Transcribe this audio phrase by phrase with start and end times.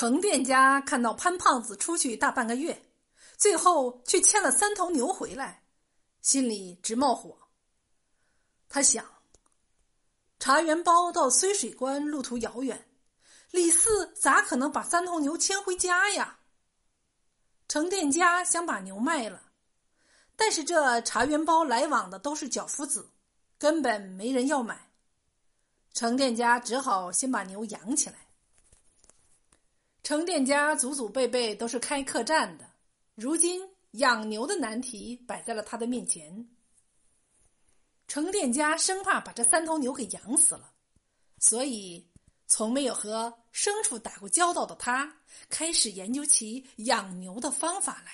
[0.00, 2.86] 程店家看到潘胖子出去大半个月，
[3.36, 5.62] 最后却牵了三头牛回来，
[6.22, 7.36] 心里直冒火。
[8.66, 9.04] 他想，
[10.38, 12.88] 茶园包到睢水关路途遥远，
[13.50, 16.38] 李四咋可能把三头牛牵回家呀？
[17.68, 19.52] 程店家想把牛卖了，
[20.34, 23.10] 但是这茶园包来往的都是脚夫子，
[23.58, 24.90] 根本没人要买。
[25.92, 28.29] 程店家只好先把牛养起来。
[30.10, 32.68] 程店家祖祖辈辈都是开客栈的，
[33.14, 36.48] 如今养牛的难题摆在了他的面前。
[38.08, 40.72] 程店家生怕把这三头牛给养死了，
[41.38, 42.10] 所以
[42.48, 45.16] 从没有和牲畜打过交道的他，
[45.48, 48.10] 开始研究起养牛的方法来。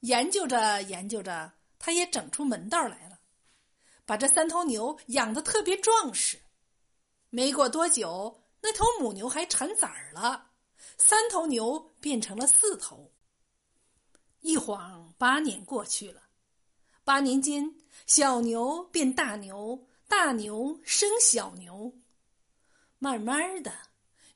[0.00, 3.20] 研究着研究着，他也整出门道来了，
[4.04, 6.36] 把这三头牛养的特别壮实。
[7.30, 8.41] 没过多久。
[8.62, 10.50] 那头母牛还产崽儿了，
[10.96, 13.10] 三头牛变成了四头。
[14.40, 16.22] 一晃八年过去了，
[17.04, 17.74] 八年间，
[18.06, 21.92] 小牛变大牛，大牛生小牛，
[22.98, 23.72] 慢慢的，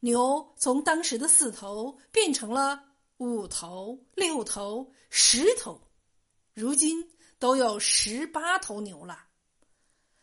[0.01, 2.84] 牛从当时的四头变成了
[3.19, 5.81] 五头、六头、十头，
[6.53, 9.27] 如今都有十八头牛了。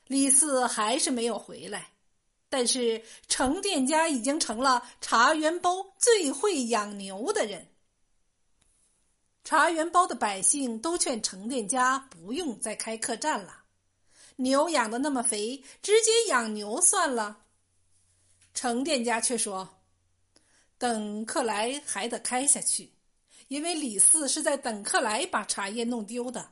[0.08, 1.93] 李四还是没有回来。
[2.54, 7.68] 但是程店家已经成了茶园包最会养牛的人。
[9.44, 13.64] 茶园包的百姓都劝程店家不用再开客栈了，
[14.36, 17.40] 牛养的那么肥，直接养牛算了。
[18.54, 19.68] 程店家却说
[20.78, 22.94] ：“等客来还得开下去，
[23.48, 26.52] 因为李四是在等客来把茶叶弄丢的。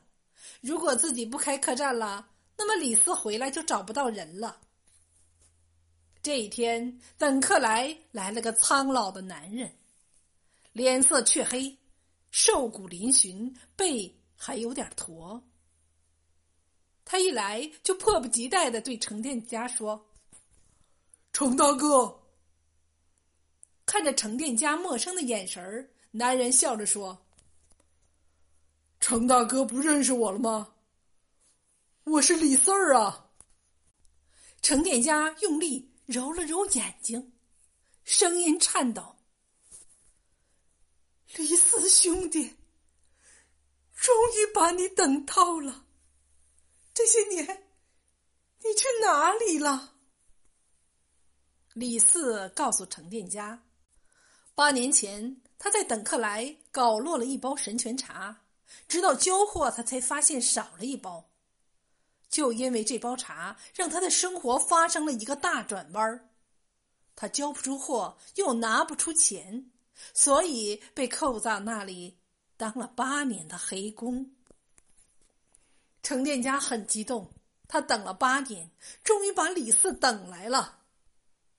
[0.60, 4.61] 如果自己不开客栈了，那么李四回来就找不到人了。”
[6.22, 9.76] 这一天，等客来来了个苍老的男人，
[10.72, 11.76] 脸色却黑，
[12.30, 15.42] 瘦骨嶙峋，背还有点驼。
[17.04, 20.06] 他一来就迫不及待的对程店家说
[21.34, 22.20] ：“程大哥。”
[23.84, 27.26] 看着程店家陌生的眼神儿，男人笑着说
[29.00, 30.72] ：“程大哥不认识我了吗？
[32.04, 33.28] 我是李四儿啊。”
[34.62, 35.91] 程店家用力。
[36.06, 37.32] 揉了揉眼睛，
[38.04, 39.16] 声音颤抖
[41.36, 42.56] ：“李四兄弟，
[43.94, 45.86] 终于把你等到了。
[46.92, 47.46] 这些年，
[48.58, 49.96] 你去哪里了？”
[51.72, 53.62] 李四告诉程店家
[54.54, 58.44] ：“八年前，他在等客来搞落了一包神泉茶，
[58.86, 61.28] 直到交货，他才发现少了一包。”
[62.32, 66.30] 就因为这包茶，让他的生活发生了一个大转弯儿。
[67.14, 69.70] 他交不出货，又拿不出钱，
[70.14, 72.16] 所以被扣在那里
[72.56, 74.34] 当了八年的黑工。
[76.02, 77.30] 程店家很激动，
[77.68, 78.70] 他等了八年，
[79.04, 80.78] 终于把李四等来了。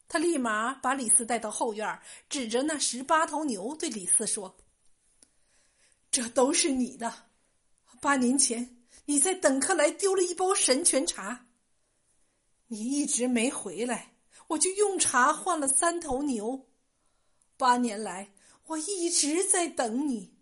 [0.08, 4.58] 他立马把李四带到后院，指着那十八头牛对李四说
[6.10, 7.14] ：“这都是你的，
[8.02, 11.48] 八年前。”你在等客来丢了一包神泉茶，
[12.68, 14.16] 你一直没回来，
[14.48, 16.68] 我就用茶换了三头牛。
[17.58, 18.34] 八年来，
[18.68, 20.34] 我一直在等你。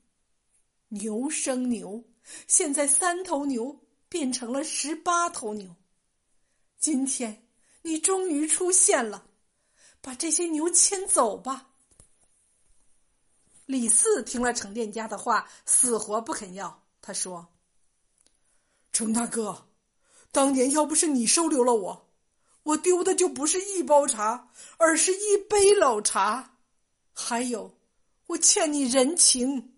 [0.89, 2.03] 牛生牛，
[2.47, 5.75] 现在三头牛变成了十八头牛。
[6.78, 7.47] 今天
[7.81, 9.25] 你终于出现了，
[10.01, 11.72] 把这些牛牵走吧。
[13.66, 16.83] 李四听了程店家的话，死活不肯要。
[17.01, 17.47] 他说。
[18.91, 19.68] 程大哥，
[20.31, 22.09] 当年要不是你收留了我，
[22.63, 26.57] 我丢的就不是一包茶，而是一杯老茶。
[27.13, 27.78] 还有，
[28.28, 29.74] 我欠你人情。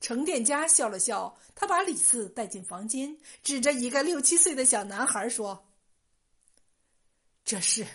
[0.00, 5.68] 程店家笑了笑，他把李四带进房间，指着一个六七岁的小男孩说
[7.44, 7.86] ：“这是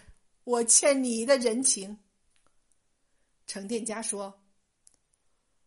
[0.43, 1.97] 我欠你的人情。”
[3.45, 4.41] 程店家说：“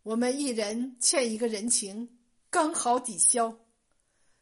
[0.03, 2.17] 我们一人欠一个人情。”
[2.51, 3.57] 刚好抵消，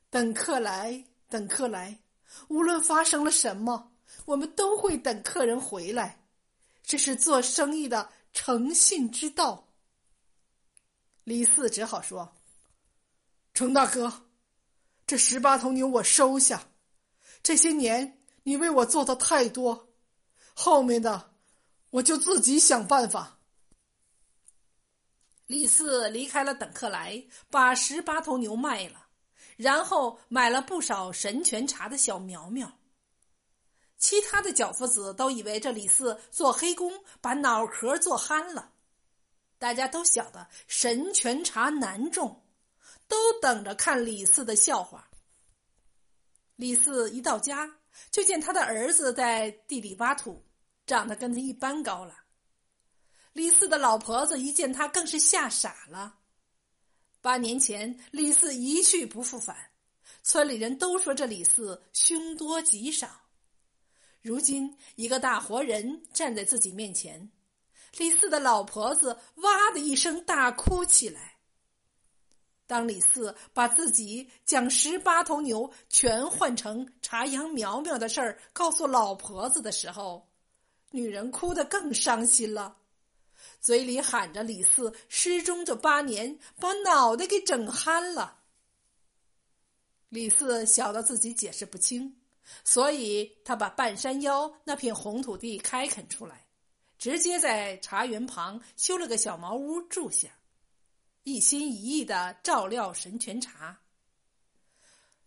[0.08, 2.00] 等客来，等客来。
[2.48, 3.92] 无论发生了什么，
[4.24, 6.24] 我们都会等客人回来。
[6.82, 9.68] 这是做生意的诚信之道。
[11.24, 12.34] 李四只好说
[13.52, 14.10] ：“程大哥，
[15.06, 16.66] 这十八头牛我收下。
[17.42, 19.90] 这些年你为我做的太多，
[20.54, 21.34] 后面的
[21.90, 23.37] 我就自己想办法。”
[25.48, 29.06] 李四离开了等客来，把十八头牛卖了，
[29.56, 32.70] 然后买了不少神泉茶的小苗苗。
[33.96, 36.92] 其他的脚夫子都以为这李四做黑工
[37.22, 38.72] 把脑壳做憨了。
[39.58, 42.44] 大家都晓得神泉茶难种，
[43.08, 45.08] 都等着看李四的笑话。
[46.56, 47.68] 李四一到家，
[48.10, 50.44] 就见他的儿子在地里挖土，
[50.86, 52.14] 长得跟他一般高了。
[53.32, 56.16] 李四的老婆子一见他，更是吓傻了。
[57.20, 59.56] 八年前，李四一去不复返，
[60.22, 63.08] 村里人都说这李四凶多吉少。
[64.20, 67.30] 如今，一个大活人站在自己面前，
[67.96, 71.36] 李四的老婆子哇的一声大哭起来。
[72.66, 80.28] 当李四把自己将十八头牛全换成茶杨苗苗的事儿告诉老婆子的时候，
[80.90, 82.76] 女人哭得更伤心了，
[83.60, 88.42] 嘴里喊着：“李四失踪这八年，把脑袋给整憨了。”
[90.08, 92.16] 李四晓得自己解释不清，
[92.64, 96.46] 所以他把半山腰那片红土地开垦出来，
[96.98, 100.28] 直接在茶园旁修了个小茅屋住下。
[101.24, 103.78] 一心一意的照料神泉茶。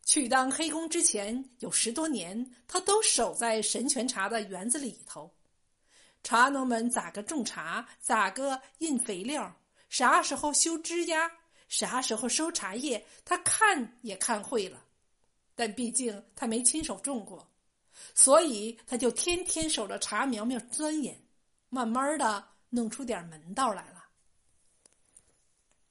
[0.04, 5.31] 去当黑工之前有十多年，他都守在神泉茶的园子里头。
[6.23, 9.53] 茶农们咋个种茶，咋个印肥料，
[9.89, 11.31] 啥时候修枝丫，
[11.68, 14.85] 啥时候收茶叶，他看也看会了。
[15.56, 17.47] 但毕竟他没亲手种过，
[18.15, 21.19] 所以他就天天守着茶苗苗钻研，
[21.69, 24.06] 慢慢的弄出点门道来了。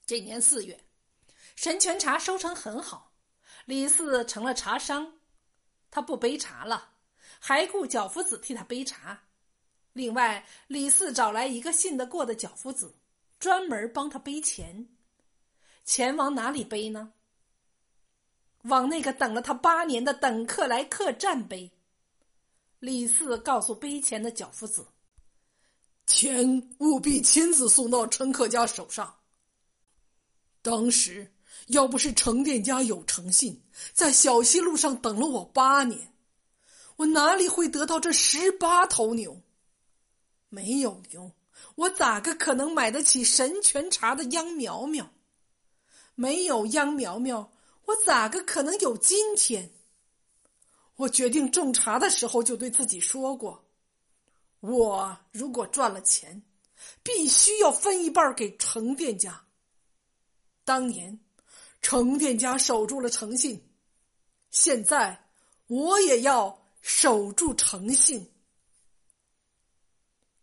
[0.06, 0.78] 这年四月，
[1.54, 3.12] 神泉茶收成很好，
[3.64, 5.12] 李四成了茶商。
[5.90, 6.92] 他不背茶了，
[7.38, 9.20] 还雇脚夫子替他背茶。
[9.92, 12.94] 另外，李四找来一个信得过的脚夫子，
[13.38, 14.88] 专门帮他背钱。
[15.84, 17.12] 钱往哪里背呢？
[18.64, 21.70] 往那个等了他八年的等客来客栈背。
[22.78, 24.86] 李四告诉背钱的脚夫子
[26.06, 29.16] ：“钱务必亲自送到陈客家手上。”
[30.62, 31.32] 当时
[31.68, 36.12] 要不是程店家有诚信，在小溪路上等了我八年，
[36.96, 39.40] 我哪里会得到这十八头牛？
[40.50, 41.32] 没有牛，
[41.76, 45.10] 我咋个可能买得起神泉茶的秧苗苗？
[46.14, 47.50] 没有秧苗苗，
[47.86, 49.70] 我咋个可能有今天？
[50.96, 53.64] 我决定种茶的时候就对自己说过：
[54.60, 56.42] 我如果赚了钱，
[57.02, 59.42] 必须要分一半给程店家。
[60.64, 61.18] 当年，
[61.80, 63.66] 程店家守住了诚信，
[64.50, 65.26] 现在
[65.68, 68.29] 我也要守住诚信。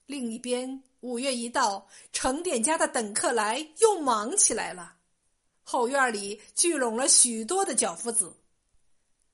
[0.07, 4.95] 另一边，五月一到，程店家的等客来又忙起来了。
[5.63, 8.33] 后院里聚拢了许多的脚夫子，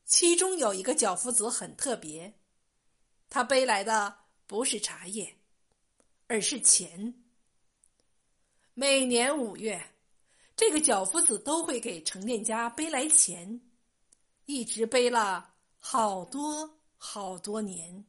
[0.04, 2.34] 其中有一个脚夫子很特别，
[3.30, 4.16] 他背来的
[4.48, 5.38] 不是茶叶，
[6.28, 7.14] 而是钱。
[8.74, 9.82] 每年五月。
[10.56, 13.60] 这个脚夫子都会给程店家背来钱，
[14.46, 18.06] 一直背了好多好多年。